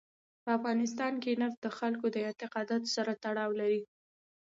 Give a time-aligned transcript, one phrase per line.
[0.43, 3.81] په افغانستان کې نفت د خلکو د اعتقاداتو سره تړاو لري.